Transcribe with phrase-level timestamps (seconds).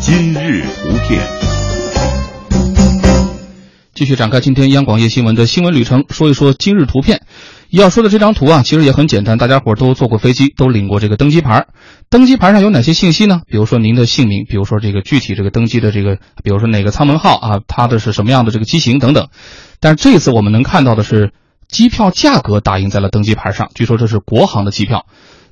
[0.00, 1.22] 今日图片，
[3.94, 7.22] 继续展开今天央广夜新闻的新闻旅程，说一说今日图片。
[7.70, 11.66] 要说的这张图啊，其实也很简单，大家伙儿都坐过飞机，都领过这个登机牌。
[12.08, 13.42] 登机牌上有哪些信息呢？
[13.46, 19.28] 比如说您的姓名，比如说这个具体这个登机的这个，比如说哪个舱门号啊，它的是什么样的这个机型等等。
[19.80, 21.32] 但是这次我们能看到的是，
[21.68, 25.06] 机票价格打印在了登机牌上，据说这是国航的机票。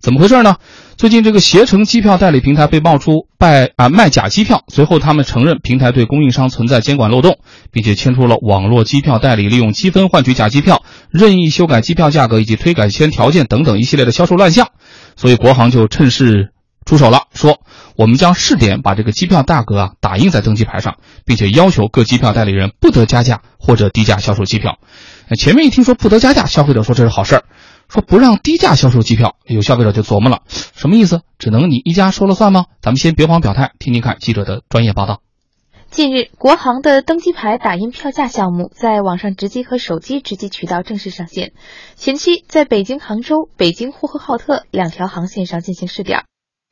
[0.07, 0.55] 怎么回事呢？
[0.97, 7.41] 最近这个携程机票代理平台被爆出卖啊卖假机票，随后他们承认平台对供应商存在监管漏洞，
[7.73, 14.69] 并且牵出了网络机票代理利用积分换取假机票、任意修改机票价格以及推改签条件等等一系列的销售乱象。
[15.17, 16.53] 所以国航就趁势
[16.85, 17.59] 出手了，说
[17.97, 24.79] 我们将试点把这个机票价格啊打印在登机牌上，并且要求各机票代理人不得加价或者低价销售机票。
[25.37, 27.43] 前面一听说不得加价，消费者说这是好事儿。
[27.89, 31.23] 说不让低价销售机票，有消费者就琢磨了，什么意思？
[31.39, 32.67] 只能你一家说了算吗？
[32.81, 35.21] 咱们先别慌表态，听听看记者的专业报道。
[35.89, 41.53] 近日，国航的登机牌打印票价项目在网上直机和手机直机渠道正式上线，
[41.95, 46.25] 前期在北京杭州、北京呼和浩特两条航线上进行试点。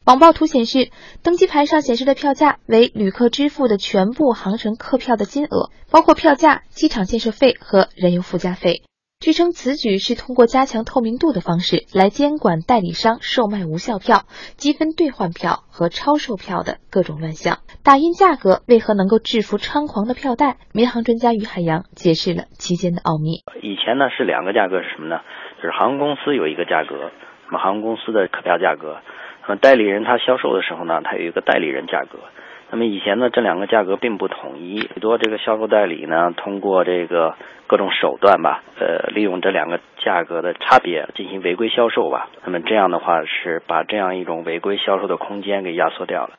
[0.04, 0.90] 网报图显示，
[1.22, 8.82] 登机牌上显示的票价为旅客支付的全部航程客票的金额，包括票价、机场建设费和燃油附加费。
[9.24, 14.28] 据称，此举是通过加强透明度的方式来监管代理商售卖无效票、
[14.60, 17.64] 积分兑换票和超售票的各种乱象。
[17.80, 20.60] 打印价格为何能够制服猖狂的票代？
[20.76, 23.40] 民航专家于海洋解释了其间的奥秘。
[23.64, 25.16] 以前呢是两个价格是什么呢？
[25.56, 27.08] 就是航空公司有一个价格，
[27.48, 29.00] 那么航空公司的客票价格，
[29.48, 32.20] 那么代理人他销售的时候呢，他有一个代理人价格。
[32.70, 37.36] 那么以前呢，这两个价格并不统一，许多这个销售代理呢，通过这个
[37.68, 42.30] 各种手段吧，呃，利用这两个价格的差别进行违规销售吧。
[42.44, 46.34] 那么这样的话，是把这样一种违规销售的空间给压缩掉了。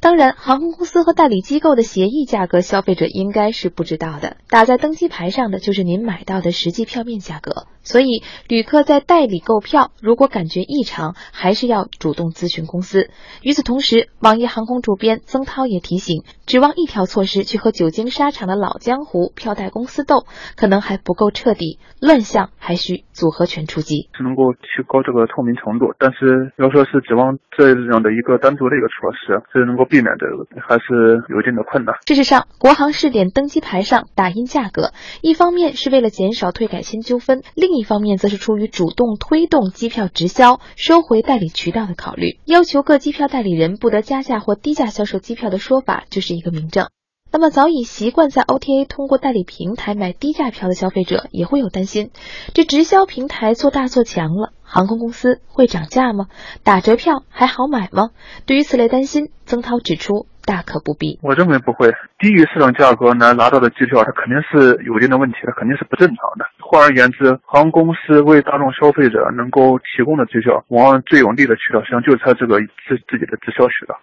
[0.00, 4.38] 当然，航空公司和代理机构的协议价格，消费者应该是不知道的。
[4.50, 7.68] 打在登机牌上的就是您买到的实际票面价格。
[7.84, 13.10] 所以，旅客在代理购票，如果感觉异常，还是要主动咨询公司。
[13.42, 20.26] 与此同时，网易航空主编曾涛也提醒，指望一条措施去和久经沙场的老江湖票代公司斗，
[20.56, 24.08] 可能还不够彻底，乱象还需组合拳出击。
[24.16, 31.94] 是能够提高这个透明程度，但是要说是指望这样的一个单独的一个措施，是能够避免这个，还是有一定的困难。
[32.06, 46.88] 事实上，国航试点登机牌上打印价格，一方面是为了减少退改签纠纷，另另一方面，则是出于主动推动机票直销、收回代理渠道的考虑，要求各机票代理人不得加价或低价销售机票的说法，就是一个明证。
[47.32, 52.10] 那么，早已习惯在 OTA 通过代理平台买低价票的消费者，也会有担心：
[52.52, 56.26] 这直销平台做大做强了，航空公司会涨价吗？
[56.62, 58.10] 打折票还好买吗？
[58.44, 60.26] 对于此类担心，曾涛指出。
[60.44, 61.88] 大可不必，我认为不会
[62.18, 66.44] 低于市场价格来拿到的机票，它肯定是有一定的问题它，肯定是不正常的。
[66.58, 73.94] 换而言之，航空公司为大众消费者能够提供的机票，往往最有利的渠道，实际上就是它这个自自己的直销渠道。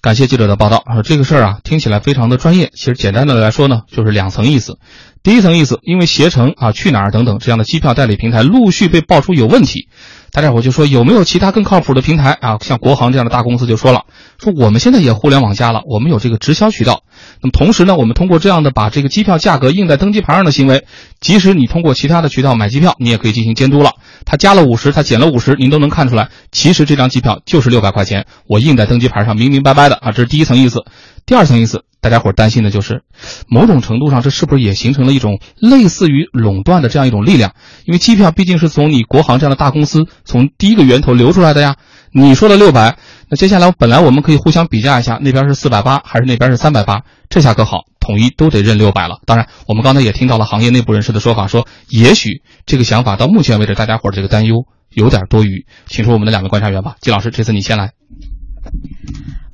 [0.00, 4.78] 感谢记者的报道啊，这个事儿啊听起来非常的专业，其实简单的来说呢，就是两层意思。
[5.22, 9.88] 第一层意思，因为携程啊、去哪儿等等这样的机票代理平台陆续被爆出有问题。
[10.30, 12.58] 大家伙就说有没有其他更靠谱的平台啊？
[12.60, 14.04] 像国航这样的大公司就说了，
[14.38, 17.02] 说我们现在也互联网加了，我们有这个直销渠道。
[17.42, 20.84] 那么同时呢，我们通过这样的把这个机票价格印在登机牌上的行为，
[21.20, 23.92] 即使你通过其他的渠道买机票，你也可以进行监督了。
[24.26, 30.12] 他加了五十，他减了五十，您都能看出来，其实这张机票就是六百块钱，我印在登机牌上明明白白的啊。
[30.12, 30.84] 这是第一层意思。
[31.28, 33.02] 第二层意思，大家伙担心的就是，
[33.48, 37.52] 某种程度上这是不是也形成了一种类似于垄断的这样一种力量？
[37.84, 41.76] 因为机票毕竟是从你国航这样的大公司从第一个源头流出来的呀。
[42.12, 42.96] 你说的六百，
[43.28, 47.02] 那接下来本来我们可以互相比价一下，那边是四百八还是那边是三百八？
[47.28, 49.20] 这下可好，统一都得认六百了。
[49.26, 55.66] 当然，我们刚才也听到了行业内部人士的说法，说也许这个想法到目前为止，大家伙这个担忧有点多余。
[55.88, 57.90] 请出我们的两位观察员吧，季老师，这次你先来。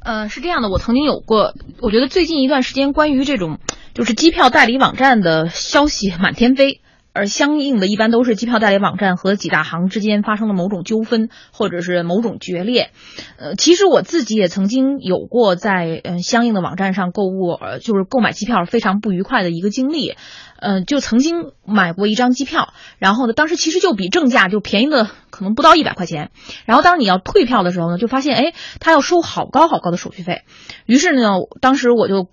[0.05, 3.59] 呃，是这样的，我曾经有过，我觉得最近一段时间关于这种
[3.95, 6.83] 就是机票代理网站的消息满天飞，
[7.15, 12.91] 而相应的一般都是机票代理网站和几大行之间发生了某种纠纷或者是某种决裂。
[13.39, 20.15] 呃，其实我自己也曾经有过在嗯相应的网站上购物，呃，就是购买机票非常不愉快的一个经历。
[20.57, 26.31] 嗯，就曾经买过一张机票，然后呢，当时其实就比正价就便宜了可能不到一百块钱。
[26.65, 30.43] 然后当你要退票的时候呢，就发现哎，他要收好高好高的手续费。
[30.87, 32.29] 于是呢，当时我就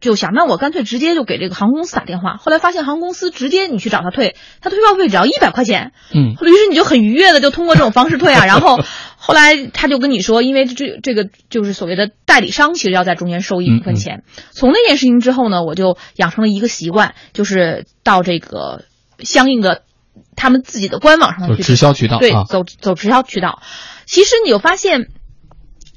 [0.00, 2.36] 就想，那我干脆直接就给这个航空公司打电话。
[2.36, 5.92] 后来发现航空公司直接你去找他退，他退票费只要一百块钱。
[6.14, 8.44] 嗯，于是你就很愉悦的就通过这种方式退啊。
[8.46, 8.78] 然后
[9.16, 14.22] 后来他就跟你说，因为这这个就是所谓的代理商，其实要在中间收一部分钱。
[14.52, 18.84] 从那件事情之后呢，我就养成了一个习惯，就是到这个
[19.20, 19.82] 相应的
[20.36, 23.62] 他们自己的官网上去直销渠道，对，走走直销渠道。
[24.04, 25.08] 其实你就发现。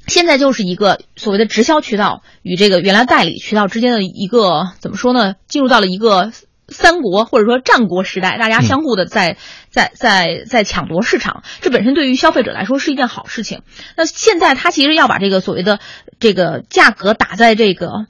[0.09, 5.35] 现在就是一个所谓的直销渠道与这个原来代理渠道之间的一个怎么说呢？
[5.47, 6.31] 进入到了一个
[6.67, 9.37] 三国或者说战国时代，大家相互的在
[9.69, 13.61] 在在在抢夺市场，这本身对于消费者来说是一件好事情。
[13.95, 15.79] 那现在他其实要把这个所谓的
[16.19, 18.07] 这个价格打在这个。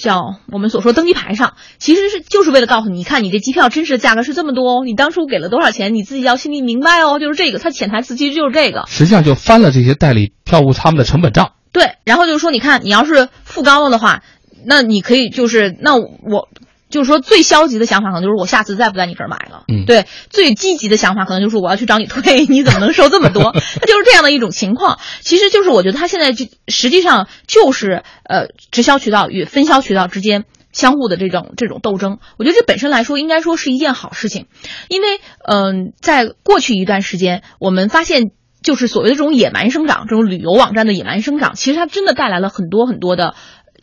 [0.00, 8.84] 叫我们所说登机牌上，其实是就是为了告诉你，你看你这机票真实的价格是这么多哦，你当初给了多少钱，你自己要心里明白哦，就是这个，它潜台词其实就是这个。
[8.88, 11.52] 实际上就翻了这些代理票务他们的成本账。
[11.72, 14.22] 对，然后就是说，你看你要是付高了的话，
[14.64, 16.48] 那你可以就是那我。
[16.90, 19.64] 就是说，最消极的想法可能就是我下次再不在你这儿买了。
[19.68, 23.52] 嗯，对，最积极的想法可能就是我要去找你退，你怎么能收这么多？
[23.52, 24.98] 他 就是这样的一种情况。
[25.20, 32.18] 其实就是我觉得他现在就实际上就是呃直销渠道与分销渠道之间相互的这种这种斗争。
[32.36, 34.46] 我觉得这本身来说应该说是一件好事情，
[34.88, 35.08] 因为
[35.46, 38.32] 嗯，在过去一段时间，我们发现
[38.62, 43.34] 就是所谓的这种野蛮生长，这种旅游网站的野蛮生长，其实它真的带来了很多很多的。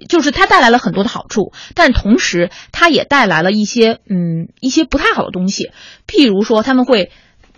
[0.07, 5.71] 就是它带来了很多的好处，但同时它也带来了一些嗯一些不太好的东西，
[6.07, 7.11] 譬如说他们会，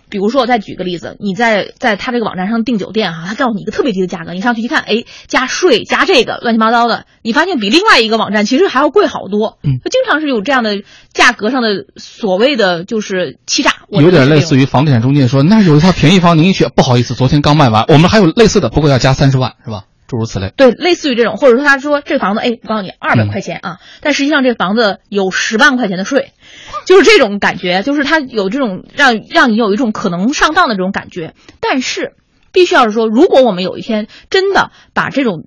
[0.08, 9.58] 比如说我再举个例子，你在在他这个网站上订酒店哈，他告诉你一个特别低的价格，你上去一看，哎，加税加这个乱七八糟的，你发现比另外一个网站其实还要贵好多。
[9.62, 10.82] 嗯，他经常是有这样的
[11.12, 19.84] 价格上的所谓的就是欺诈，有点类似于房地产中介说那有一套便宜房您去，不好意思，昨天刚卖完，我们还有类似的，不过要加三十万，是吧？
[20.10, 26.32] 诸如此类，对，类似于这种，或者说他说这房子，哎，我告诉你二百块钱啊，但实际上这房子有十万块钱的税，
[26.84, 31.34] 就是这种感觉，就是他有这种让让你有一种可能上当的这种感觉。
[31.60, 32.16] 但是，
[32.50, 35.46] 必须要是说，如果我们有一天真的把这种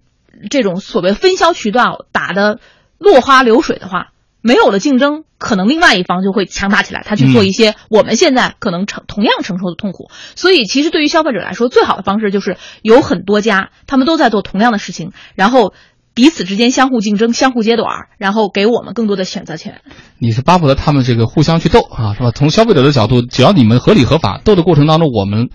[0.50, 2.62] 这种所谓分销渠道打得
[2.98, 4.13] 落花流水的话。
[4.44, 10.12] 没有了竞争，可能另外一方就会强大起来，他去做一些我们现在可能承同样承受的痛苦。
[10.36, 15.74] 所以，其实对于消费者来说，最好的方式就是有很多家，他们都在做同样的事情，然后
[16.14, 19.82] 彼此之间相互竞争、相互揭短，然后给我们更多的选择权。
[20.20, 22.32] 你是巴不得他们这个互相去斗啊，是吧？
[22.32, 25.50] 从消费者的角度，只要你们合理合法，斗的过程当中，我们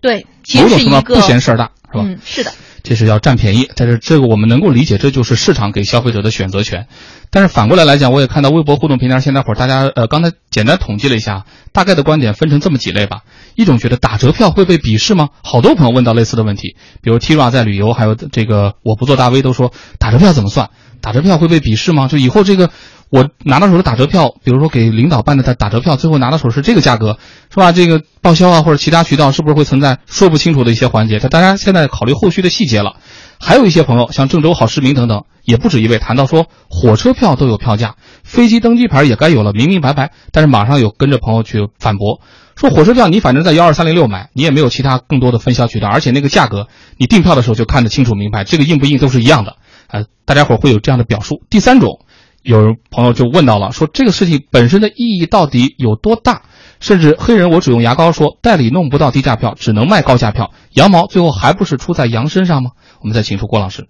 [0.00, 2.04] 对，某种程度不嫌事儿大，是吧？
[2.06, 2.52] 嗯，是的。
[2.82, 6.86] 这是要占便宜，但是这个我们能够理解，这就是市场给消费者的选择权。
[7.30, 13.20] 但是反过来来讲，我也看到微博互动平台现在会儿大家呃，刚才简单统计了一下，大概的观点分成这么几类吧。
[13.54, 15.28] 一种觉得打折票会被鄙视吗？
[15.42, 20.70] 好多朋友问到类似的问题，比如 Tira 在旅游，还有这个我不做大 V 都说打折票怎么算？
[21.00, 22.08] 打折票会被鄙视吗？
[22.08, 22.70] 就以后这个。
[23.12, 27.18] 我拿到手的打折票，比如说给领导办的打打折票，最后拿到手是这个价格，
[27.52, 27.72] 是吧？
[27.72, 31.18] 这个报销啊或者其他渠道是不是会存在说不清楚的一些环节？
[31.18, 32.94] 他大家现在考虑后续的细节了。
[33.40, 40.12] 还有一些朋友，像郑州好市民等等，也不止一位谈到说，火车票都有票价，飞机登机牌也该有了，明明白白。
[40.30, 42.20] 但是马上有跟着朋友去反驳，
[42.54, 49.56] 说火车票你反正在幺二三零六买，你也没有其他更多的分销渠道，而且那个价格你订票的时候就看得清楚明白，这个印不印都是一样的。
[49.90, 51.42] 呃，大家伙会有这样的表述。
[51.50, 52.04] 第三种。
[52.42, 56.44] 有朋友就问到了，说这个事情本身的意义到底有多大？
[56.80, 62.70] 甚至黑人我只用牙膏说，代理弄不到低价票，只能卖高价票，羊毛最后还不是出在羊身上吗？
[63.02, 63.88] 我们再请出郭老师。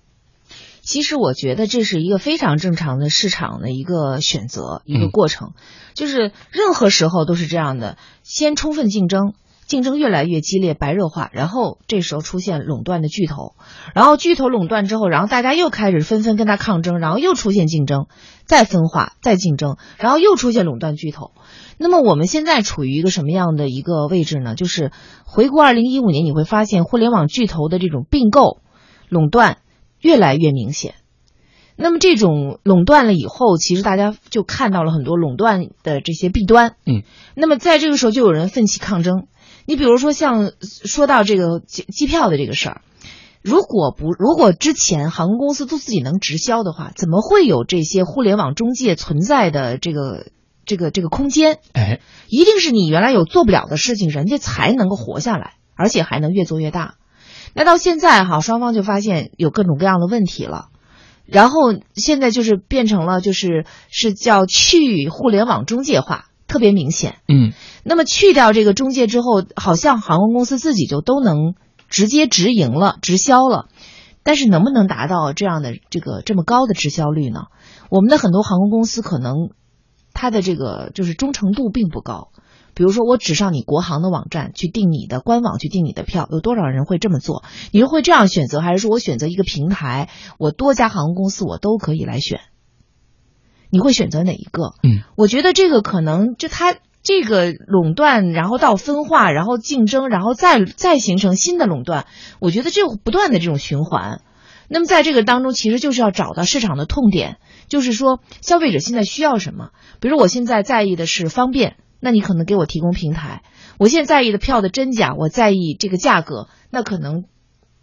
[0.82, 5.52] 其实我觉得这是一个非常正常的市场的一个选择一个过程，
[5.94, 9.34] 就是任何时候都是这样的，先充分竞争。
[9.70, 13.54] 竞争越来越激烈、白热化，然后这时候出现垄断的巨头，
[13.94, 18.06] 然后巨头垄断之后，然后大家又开始纷纷跟他抗争，然后又出现竞争，
[18.44, 21.30] 再分化、再竞争，然后又出现垄断巨头。
[21.78, 24.56] 那么我们现在处于一个什么样的一个位置呢？
[24.56, 24.90] 就是
[25.24, 28.58] 回顾二零一五年，你会发现互联网巨头的这种并购、
[29.08, 29.58] 垄断
[30.00, 30.94] 越来越明显。
[31.76, 36.74] 那么这种垄断了以后，其实大家就看到了很多垄断的这些弊端。
[36.84, 37.04] 嗯，
[37.36, 39.28] 那么在这个时候，就有人奋起抗争。
[39.70, 42.80] 你比如说，像说到这个机机票的这个事儿，
[43.40, 50.26] 如果不如果之前航空公司都自己能直销的话，怎么会有这些互联网中介存在的这个
[50.64, 51.58] 这个这个空间？
[51.72, 56.96] 哎，一定是你原来有做不了的事情，人家才能够活下来，而且还能越做越大。
[57.54, 60.70] 那到现在哈，双方就发现有各种各样的问题了，
[61.26, 66.24] 然后现在就是变成了就是是叫去互联网中介化。
[66.50, 67.52] 特别明显，嗯，
[67.84, 71.54] 那么去掉这个中介之后，好像航空公司自己就都能
[71.88, 73.68] 直接直营了、直销了。
[74.24, 77.44] 但是能不能达到这样的这个这么高的直销率呢？
[77.88, 79.50] 我们的很多航空公司可能
[80.12, 82.28] 它的这个就是忠诚度并不高。
[82.74, 87.44] 比如说，我只上你国航的网站去订你的官网去订你的票，有多少人会这么做？
[87.72, 92.40] 你是会这样选择，还是说我选择一个平台，我多家航空公司我都可以来选？
[93.70, 94.74] 你会选择哪一个？
[94.82, 102.06] 嗯，我觉得这个可能就它这个垄断，然后到分化，然后竞争，然后再再形成新的垄断。
[102.40, 104.20] 我觉得这不断的这种循环。
[104.68, 109.70] 那么在这个当中，其实就是要找到市场的痛点，就是说消费者现在需要什么。
[110.00, 111.76] 比如我现在在意的是方便。
[112.02, 113.42] 那你可能给我提供平台，
[113.78, 117.24] 我现在在意的票的真假，我在意这个价格，那可能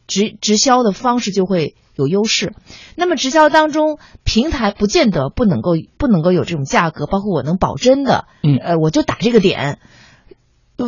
[0.08, 2.54] 直直销的方式就会有优势。
[2.96, 9.80] 那么直销当中，平台不见得不能够不能够有这种价格，包括我能保真的，嗯，呃，我就打这个点，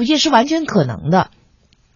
[0.06, 1.32] 也是完全可能的。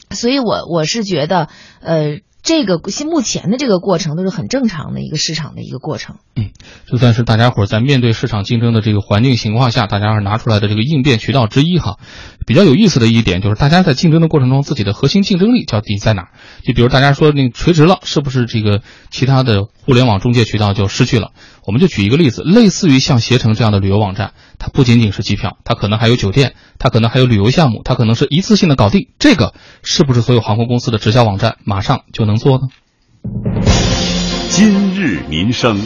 [0.10, 1.48] 所以我我是觉得，
[1.82, 2.20] 呃。
[2.44, 6.18] 这个现目前的这个过程都是很正常的一个市场的一个过程。
[6.36, 6.50] 嗯，
[6.92, 12.00] 就算是大家伙在面对市场竞争的这个环境情况下，大家伙拿出来的这个应变渠道之一哈。
[12.46, 16.30] 比较有意思的一点就是，大家在竞争的过程中，自己的核心竞争力到底在哪？
[16.64, 21.32] 就比如大家说那垂直了，是不是这个其他的互联网中介渠道就失去了？
[21.66, 29.08] 我们就举一个例子，类似于像携程这样的旅游网站，它不仅仅是机票，它可能还有酒店，它可能还有旅游项目，它可能是一次性的搞定。
[29.20, 32.68] 这个是不是所有航空公司的直销网站马上就能做呢？
[34.50, 35.80] 今日民生。